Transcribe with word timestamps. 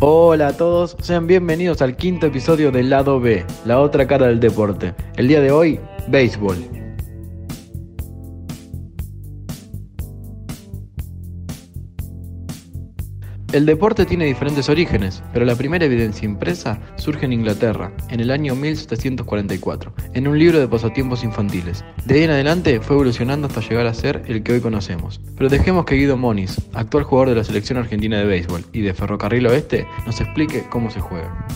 Hola 0.00 0.48
a 0.48 0.56
todos, 0.56 0.96
sean 1.00 1.28
bienvenidos 1.28 1.80
al 1.80 1.96
quinto 1.96 2.26
episodio 2.26 2.72
del 2.72 2.90
lado 2.90 3.20
B, 3.20 3.46
la 3.64 3.80
otra 3.80 4.08
cara 4.08 4.26
del 4.26 4.40
deporte. 4.40 4.92
El 5.16 5.28
día 5.28 5.40
de 5.40 5.52
hoy, 5.52 5.78
béisbol. 6.08 6.83
El 13.54 13.66
deporte 13.66 14.04
tiene 14.04 14.24
diferentes 14.24 14.68
orígenes, 14.68 15.22
pero 15.32 15.44
la 15.44 15.54
primera 15.54 15.84
evidencia 15.84 16.26
impresa 16.26 16.80
surge 16.96 17.24
en 17.24 17.32
Inglaterra, 17.32 17.92
en 18.10 18.18
el 18.18 18.32
año 18.32 18.56
1744, 18.56 19.94
en 20.12 20.26
un 20.26 20.36
libro 20.36 20.58
de 20.58 20.66
pasatiempos 20.66 21.22
infantiles. 21.22 21.84
De 22.04 22.14
ahí 22.14 22.22
en 22.24 22.32
adelante 22.32 22.80
fue 22.80 22.96
evolucionando 22.96 23.46
hasta 23.46 23.60
llegar 23.60 23.86
a 23.86 23.94
ser 23.94 24.24
el 24.26 24.42
que 24.42 24.54
hoy 24.54 24.60
conocemos. 24.60 25.20
Pero 25.36 25.48
dejemos 25.48 25.84
que 25.84 25.94
Guido 25.94 26.16
Moniz, 26.16 26.56
actual 26.72 27.04
jugador 27.04 27.28
de 27.28 27.36
la 27.36 27.44
selección 27.44 27.78
argentina 27.78 28.18
de 28.18 28.24
béisbol 28.24 28.64
y 28.72 28.80
de 28.80 28.92
Ferrocarril 28.92 29.46
Oeste, 29.46 29.86
nos 30.04 30.20
explique 30.20 30.64
cómo 30.68 30.90
se 30.90 30.98
juega. 30.98 31.46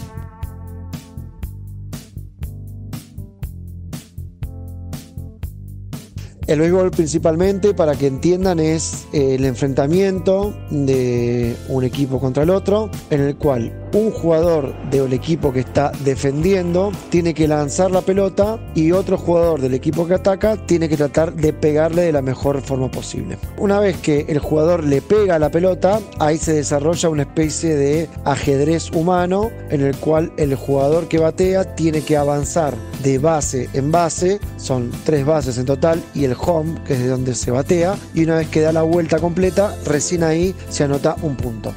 El 6.48 6.60
béisbol 6.60 6.90
principalmente, 6.90 7.74
para 7.74 7.94
que 7.94 8.06
entiendan, 8.06 8.58
es 8.58 9.06
eh, 9.12 9.34
el 9.34 9.44
enfrentamiento 9.44 10.54
de 10.70 11.54
un 11.68 11.84
equipo 11.84 12.18
contra 12.18 12.44
el 12.44 12.48
otro, 12.48 12.90
en 13.10 13.20
el 13.20 13.36
cual 13.36 13.70
un 13.92 14.10
jugador 14.10 14.74
del 14.90 15.12
equipo 15.12 15.52
que 15.52 15.60
está 15.60 15.92
defendiendo 16.04 16.90
tiene 17.10 17.34
que 17.34 17.46
lanzar 17.46 17.90
la 17.90 18.00
pelota 18.00 18.58
y 18.74 18.92
otro 18.92 19.18
jugador 19.18 19.60
del 19.60 19.74
equipo 19.74 20.06
que 20.06 20.14
ataca 20.14 20.56
tiene 20.66 20.88
que 20.88 20.96
tratar 20.96 21.34
de 21.34 21.52
pegarle 21.52 22.02
de 22.02 22.12
la 22.12 22.22
mejor 22.22 22.62
forma 22.62 22.90
posible. 22.90 23.38
Una 23.58 23.78
vez 23.78 23.98
que 23.98 24.24
el 24.28 24.38
jugador 24.38 24.84
le 24.84 25.02
pega 25.02 25.38
la 25.38 25.50
pelota, 25.50 26.00
ahí 26.18 26.38
se 26.38 26.54
desarrolla 26.54 27.10
una 27.10 27.22
especie 27.22 27.74
de 27.74 28.08
ajedrez 28.24 28.90
humano 28.92 29.50
en 29.68 29.82
el 29.82 29.96
cual 29.96 30.32
el 30.38 30.54
jugador 30.54 31.08
que 31.08 31.18
batea 31.18 31.74
tiene 31.74 32.00
que 32.00 32.16
avanzar 32.16 32.74
de 33.02 33.18
base 33.18 33.68
en 33.72 33.90
base, 33.90 34.40
son 34.56 34.90
tres 35.04 35.24
bases 35.24 35.58
en 35.58 35.66
total, 35.66 36.02
y 36.14 36.24
el 36.24 36.36
home, 36.38 36.80
que 36.84 36.94
es 36.94 37.00
de 37.00 37.08
donde 37.08 37.34
se 37.34 37.50
batea, 37.50 37.96
y 38.14 38.24
una 38.24 38.36
vez 38.36 38.48
que 38.48 38.60
da 38.60 38.72
la 38.72 38.82
vuelta 38.82 39.18
completa, 39.18 39.76
recién 39.84 40.22
ahí 40.22 40.54
se 40.68 40.84
anota 40.84 41.16
un 41.22 41.36
punto. 41.36 41.72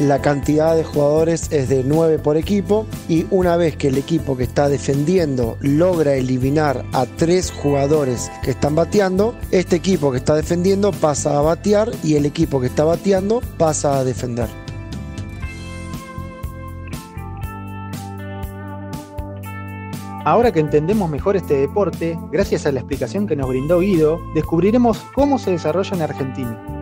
la 0.00 0.20
cantidad 0.20 0.76
de 0.76 0.84
jugadores 0.84 1.48
es 1.50 1.68
de 1.68 1.82
9 1.84 2.18
por 2.18 2.36
equipo 2.36 2.86
y 3.08 3.26
una 3.30 3.56
vez 3.56 3.76
que 3.76 3.88
el 3.88 3.98
equipo 3.98 4.36
que 4.36 4.44
está 4.44 4.68
defendiendo 4.68 5.56
logra 5.60 6.14
eliminar 6.14 6.84
a 6.92 7.06
3 7.06 7.50
jugadores 7.50 8.30
que 8.42 8.52
están 8.52 8.74
bateando, 8.74 9.34
este 9.50 9.76
equipo 9.76 10.12
que 10.12 10.18
está 10.18 10.34
defendiendo 10.34 10.92
pasa 10.92 11.38
a 11.38 11.42
batear 11.42 11.90
y 12.04 12.14
el 12.14 12.26
equipo 12.26 12.60
que 12.60 12.66
está 12.66 12.84
bateando 12.84 13.40
pasa 13.58 13.98
a 13.98 14.04
defender. 14.04 14.67
Ahora 20.28 20.52
que 20.52 20.60
entendemos 20.60 21.08
mejor 21.08 21.36
este 21.36 21.54
deporte, 21.54 22.18
gracias 22.30 22.66
a 22.66 22.72
la 22.72 22.80
explicación 22.80 23.26
que 23.26 23.34
nos 23.34 23.48
brindó 23.48 23.80
Guido, 23.80 24.20
descubriremos 24.34 24.98
cómo 25.14 25.38
se 25.38 25.52
desarrolla 25.52 25.96
en 25.96 26.02
Argentina. 26.02 26.77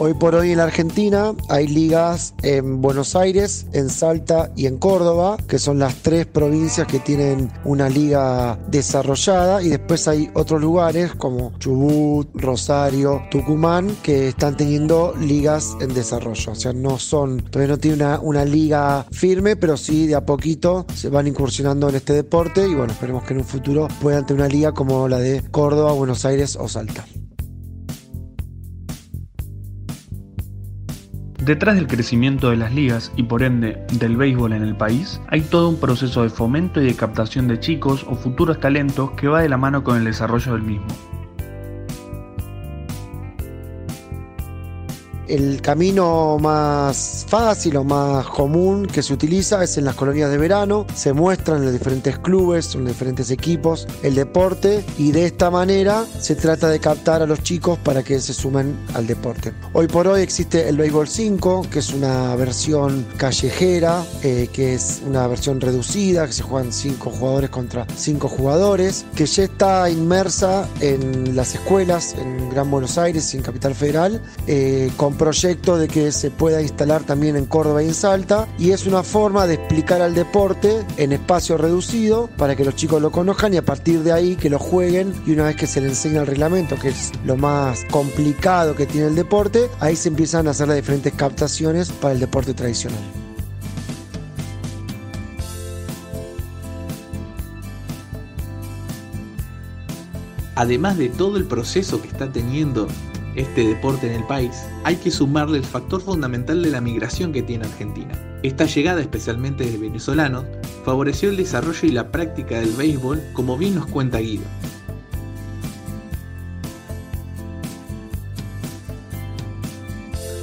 Hoy 0.00 0.12
por 0.12 0.34
hoy 0.34 0.50
en 0.50 0.56
la 0.56 0.64
Argentina 0.64 1.34
hay 1.48 1.68
ligas 1.68 2.34
en 2.42 2.82
Buenos 2.82 3.14
Aires, 3.14 3.66
en 3.72 3.88
Salta 3.88 4.50
y 4.56 4.66
en 4.66 4.78
Córdoba, 4.78 5.36
que 5.46 5.60
son 5.60 5.78
las 5.78 5.94
tres 6.02 6.26
provincias 6.26 6.88
que 6.88 6.98
tienen 6.98 7.52
una 7.64 7.88
liga 7.88 8.58
desarrollada 8.66 9.62
y 9.62 9.68
después 9.68 10.08
hay 10.08 10.30
otros 10.34 10.60
lugares 10.60 11.14
como 11.14 11.56
Chubut, 11.60 12.28
Rosario, 12.34 13.22
Tucumán, 13.30 13.96
que 14.02 14.28
están 14.28 14.56
teniendo 14.56 15.14
ligas 15.16 15.76
en 15.80 15.94
desarrollo. 15.94 16.52
O 16.52 16.56
sea, 16.56 16.72
no 16.72 16.98
son, 16.98 17.42
todavía 17.42 17.74
no 17.74 17.78
tiene 17.78 17.96
una, 17.98 18.18
una 18.18 18.44
liga 18.44 19.06
firme, 19.12 19.54
pero 19.54 19.76
sí 19.76 20.08
de 20.08 20.16
a 20.16 20.26
poquito 20.26 20.86
se 20.92 21.08
van 21.08 21.28
incursionando 21.28 21.88
en 21.88 21.94
este 21.94 22.14
deporte 22.14 22.66
y 22.66 22.74
bueno, 22.74 22.92
esperemos 22.92 23.22
que 23.22 23.34
en 23.34 23.40
un 23.40 23.46
futuro 23.46 23.86
puedan 24.02 24.26
tener 24.26 24.42
una 24.42 24.48
liga 24.48 24.72
como 24.72 25.06
la 25.08 25.20
de 25.20 25.40
Córdoba, 25.52 25.92
Buenos 25.92 26.24
Aires 26.24 26.56
o 26.56 26.68
Salta. 26.68 27.04
Detrás 31.44 31.74
del 31.74 31.88
crecimiento 31.88 32.48
de 32.48 32.56
las 32.56 32.72
ligas 32.72 33.12
y 33.16 33.24
por 33.24 33.42
ende 33.42 33.84
del 33.92 34.16
béisbol 34.16 34.54
en 34.54 34.62
el 34.62 34.74
país, 34.74 35.20
hay 35.28 35.42
todo 35.42 35.68
un 35.68 35.78
proceso 35.78 36.22
de 36.22 36.30
fomento 36.30 36.80
y 36.80 36.86
de 36.86 36.96
captación 36.96 37.48
de 37.48 37.60
chicos 37.60 38.06
o 38.08 38.14
futuros 38.14 38.60
talentos 38.60 39.10
que 39.10 39.28
va 39.28 39.42
de 39.42 39.50
la 39.50 39.58
mano 39.58 39.84
con 39.84 39.98
el 39.98 40.04
desarrollo 40.04 40.52
del 40.54 40.62
mismo. 40.62 40.86
El 45.26 45.62
camino 45.62 46.38
más 46.38 47.24
fácil 47.28 47.76
o 47.78 47.84
más 47.84 48.26
común 48.26 48.86
que 48.86 49.02
se 49.02 49.14
utiliza 49.14 49.64
es 49.64 49.78
en 49.78 49.84
las 49.84 49.94
colonias 49.94 50.30
de 50.30 50.38
verano. 50.38 50.86
Se 50.94 51.12
muestran 51.12 51.58
en 51.58 51.64
los 51.64 51.72
diferentes 51.72 52.18
clubes, 52.18 52.74
en 52.74 52.84
los 52.84 52.92
diferentes 52.92 53.30
equipos, 53.30 53.86
el 54.02 54.14
deporte 54.14 54.84
y 54.98 55.12
de 55.12 55.26
esta 55.26 55.50
manera 55.50 56.04
se 56.20 56.34
trata 56.34 56.68
de 56.68 56.78
captar 56.78 57.22
a 57.22 57.26
los 57.26 57.42
chicos 57.42 57.78
para 57.78 58.02
que 58.02 58.20
se 58.20 58.34
sumen 58.34 58.76
al 58.94 59.06
deporte. 59.06 59.52
Hoy 59.72 59.86
por 59.86 60.06
hoy 60.06 60.22
existe 60.22 60.68
el 60.68 60.76
Béisbol 60.76 61.08
5, 61.08 61.66
que 61.70 61.78
es 61.78 61.92
una 61.92 62.36
versión 62.36 63.06
callejera, 63.16 64.04
eh, 64.22 64.48
que 64.52 64.74
es 64.74 65.02
una 65.06 65.26
versión 65.26 65.60
reducida, 65.60 66.26
que 66.26 66.32
se 66.32 66.42
juegan 66.42 66.72
5 66.72 67.10
jugadores 67.10 67.50
contra 67.50 67.86
5 67.96 68.28
jugadores, 68.28 69.06
que 69.14 69.26
ya 69.26 69.44
está 69.44 69.88
inmersa 69.88 70.68
en 70.80 71.34
las 71.34 71.54
escuelas 71.54 72.14
en 72.18 72.50
Gran 72.50 72.70
Buenos 72.70 72.98
Aires 72.98 73.34
en 73.34 73.42
Capital 73.42 73.74
Federal, 73.74 74.20
eh, 74.46 74.90
proyecto 75.14 75.76
de 75.76 75.88
que 75.88 76.12
se 76.12 76.30
pueda 76.30 76.62
instalar 76.62 77.04
también 77.04 77.36
en 77.36 77.46
Córdoba 77.46 77.82
y 77.82 77.88
en 77.88 77.94
Salta 77.94 78.48
y 78.58 78.70
es 78.70 78.86
una 78.86 79.02
forma 79.02 79.46
de 79.46 79.54
explicar 79.54 80.02
al 80.02 80.14
deporte 80.14 80.84
en 80.96 81.12
espacio 81.12 81.56
reducido 81.56 82.28
para 82.36 82.56
que 82.56 82.64
los 82.64 82.74
chicos 82.74 83.00
lo 83.00 83.10
conozcan 83.10 83.54
y 83.54 83.56
a 83.56 83.64
partir 83.64 84.02
de 84.02 84.12
ahí 84.12 84.36
que 84.36 84.50
lo 84.50 84.58
jueguen 84.58 85.12
y 85.26 85.32
una 85.32 85.44
vez 85.44 85.56
que 85.56 85.66
se 85.66 85.80
le 85.80 85.88
enseña 85.88 86.20
el 86.20 86.26
reglamento, 86.26 86.76
que 86.76 86.88
es 86.88 87.12
lo 87.24 87.36
más 87.36 87.84
complicado 87.90 88.74
que 88.74 88.86
tiene 88.86 89.08
el 89.08 89.14
deporte, 89.14 89.68
ahí 89.80 89.96
se 89.96 90.08
empiezan 90.08 90.48
a 90.48 90.50
hacer 90.50 90.68
las 90.68 90.76
diferentes 90.76 91.12
captaciones 91.12 91.90
para 91.90 92.14
el 92.14 92.20
deporte 92.20 92.54
tradicional. 92.54 93.00
Además 100.56 100.98
de 100.98 101.08
todo 101.08 101.36
el 101.36 101.46
proceso 101.46 102.00
que 102.00 102.08
está 102.08 102.30
teniendo 102.30 102.86
este 103.36 103.66
deporte 103.66 104.06
en 104.06 104.14
el 104.14 104.26
país, 104.26 104.64
hay 104.84 104.96
que 104.96 105.10
sumarle 105.10 105.58
el 105.58 105.64
factor 105.64 106.00
fundamental 106.00 106.62
de 106.62 106.70
la 106.70 106.80
migración 106.80 107.32
que 107.32 107.42
tiene 107.42 107.66
Argentina. 107.66 108.12
Esta 108.42 108.66
llegada, 108.66 109.00
especialmente 109.00 109.64
de 109.64 109.78
venezolanos, 109.78 110.44
favoreció 110.84 111.30
el 111.30 111.36
desarrollo 111.36 111.88
y 111.88 111.92
la 111.92 112.10
práctica 112.10 112.60
del 112.60 112.72
béisbol, 112.72 113.22
como 113.32 113.56
bien 113.56 113.74
nos 113.74 113.86
cuenta 113.86 114.18
Guido. 114.18 114.44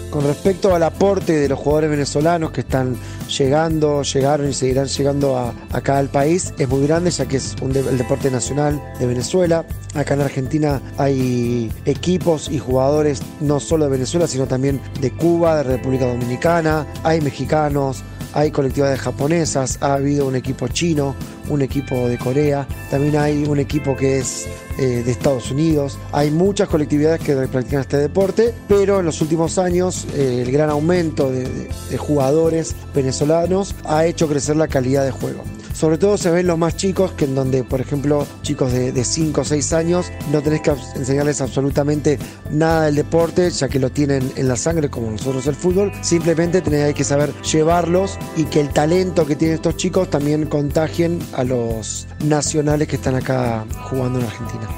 Con 0.10 0.25
respecto 0.25 0.75
al 0.75 0.83
aporte 0.83 1.33
de 1.33 1.48
los 1.48 1.57
jugadores 1.57 1.89
venezolanos 1.89 2.51
que 2.51 2.62
están 2.62 2.98
llegando, 3.38 4.04
llegaron 4.04 4.50
y 4.50 4.54
seguirán 4.54 4.88
llegando 4.88 5.54
acá 5.72 5.98
al 5.98 6.10
país, 6.10 6.54
es 6.57 6.68
muy 6.68 6.86
grande 6.86 7.12
ya 7.12 7.25
que 7.25 7.38
es 7.38 7.56
el 7.62 7.98
deporte 7.98 8.30
nacional 8.30 8.81
de 9.00 9.07
Venezuela. 9.07 9.66
Acá 9.95 10.13
en 10.13 10.22
Argentina 10.22 10.81
hay 10.98 11.72
equipos 11.86 12.50
y 12.50 12.60
jugadores 12.60 13.22
no 13.39 13.60
solo 13.60 13.86
de 13.86 13.92
Venezuela, 13.92 14.28
sino 14.28 14.45
también 14.48 14.80
de 15.00 15.12
Cuba, 15.12 15.57
de 15.57 15.63
República 15.63 16.07
Dominicana, 16.07 16.86
hay 17.04 17.22
mexicanos, 17.22 18.04
hay 18.33 18.51
colectividades 18.51 19.00
japonesas, 19.00 19.77
ha 19.81 19.94
habido 19.94 20.27
un 20.27 20.36
equipo 20.36 20.68
chino, 20.68 21.16
un 21.49 21.61
equipo 21.61 22.07
de 22.07 22.17
Corea, 22.17 22.67
también 22.89 23.17
hay 23.17 23.43
un 23.43 23.59
equipo 23.59 23.95
que 23.95 24.19
es 24.19 24.47
eh, 24.77 25.03
de 25.03 25.11
Estados 25.11 25.51
Unidos. 25.51 25.97
Hay 26.11 26.31
muchas 26.31 26.69
colectividades 26.69 27.21
que 27.21 27.35
practican 27.47 27.81
este 27.81 27.97
deporte, 27.97 28.53
pero 28.67 28.99
en 28.99 29.05
los 29.05 29.21
últimos 29.21 29.57
años 29.57 30.07
eh, 30.15 30.43
el 30.45 30.51
gran 30.51 30.69
aumento 30.69 31.31
de, 31.31 31.69
de 31.89 31.97
jugadores 31.97 32.75
venezolanos 32.93 33.75
ha 33.85 34.05
hecho 34.05 34.27
crecer 34.27 34.55
la 34.55 34.67
calidad 34.67 35.03
de 35.03 35.11
juego. 35.11 35.43
Sobre 35.81 35.98
todo 35.98 36.16
se 36.16 36.30
ven 36.30 36.45
los 36.45 36.60
más 36.60 36.78
chicos, 36.78 37.13
que 37.13 37.25
en 37.25 37.33
donde, 37.33 37.63
por 37.63 37.81
ejemplo, 37.81 38.28
chicos 38.44 38.72
de 38.72 39.04
5 39.04 39.42
o 39.42 39.44
6 39.44 39.74
años, 39.74 40.12
no 40.31 40.39
tenés 40.39 40.62
que 40.62 40.75
enseñarles 40.95 41.42
absolutamente 41.42 42.19
nada 42.51 42.83
del 42.83 42.94
deporte, 42.94 43.50
ya 43.50 43.68
que 43.68 43.80
lo 43.80 43.89
tienen 43.89 44.31
en 44.36 44.48
la 44.48 44.57
sangre, 44.57 44.92
como 44.92 45.10
nosotros 45.10 45.48
el 45.48 45.56
fútbol. 45.56 45.92
Simplemente 46.04 46.62
tenés 46.62 46.94
que 46.94 47.04
saber 47.04 47.33
llevarlos 47.42 48.19
y 48.38 48.44
que 48.44 48.60
el 48.60 48.69
talento 48.69 49.25
que 49.25 49.36
tienen 49.36 49.56
estos 49.56 49.75
chicos 49.75 50.07
también 50.07 50.45
contagien 50.45 51.18
a 51.33 51.44
los 51.44 52.07
nacionales 52.25 52.88
que 52.88 52.98
están 52.98 53.16
acá 53.16 53.66
jugando 53.89 54.19
en 54.19 54.25
Argentina. 54.25 54.69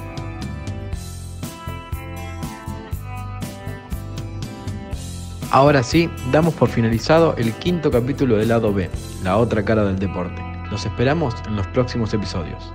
Ahora 5.51 5.83
sí, 5.83 6.09
damos 6.31 6.53
por 6.53 6.69
finalizado 6.69 7.35
el 7.35 7.51
quinto 7.51 7.91
capítulo 7.91 8.37
del 8.37 8.47
lado 8.47 8.73
B, 8.73 8.89
la 9.21 9.35
otra 9.35 9.65
cara 9.65 9.83
del 9.83 9.99
deporte. 9.99 10.52
Los 10.73 10.87
esperamos 10.87 11.35
en 11.45 11.55
los 11.55 11.67
próximos 11.67 12.15
episodios. 12.15 12.73